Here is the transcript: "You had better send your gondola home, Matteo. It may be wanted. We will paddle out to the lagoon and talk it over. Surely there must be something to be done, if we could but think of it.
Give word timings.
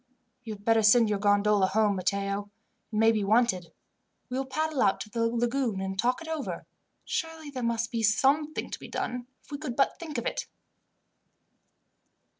"You 0.43 0.53
had 0.55 0.65
better 0.65 0.81
send 0.81 1.09
your 1.11 1.19
gondola 1.19 1.67
home, 1.67 1.95
Matteo. 1.97 2.49
It 2.91 2.95
may 2.95 3.11
be 3.11 3.23
wanted. 3.23 3.71
We 4.29 4.37
will 4.39 4.47
paddle 4.47 4.81
out 4.81 4.99
to 5.01 5.11
the 5.11 5.27
lagoon 5.27 5.79
and 5.79 5.95
talk 5.99 6.23
it 6.23 6.27
over. 6.27 6.65
Surely 7.05 7.51
there 7.51 7.61
must 7.61 7.91
be 7.91 8.01
something 8.01 8.71
to 8.71 8.79
be 8.79 8.87
done, 8.87 9.27
if 9.43 9.51
we 9.51 9.59
could 9.59 9.75
but 9.75 9.99
think 9.99 10.17
of 10.17 10.25
it. 10.25 10.47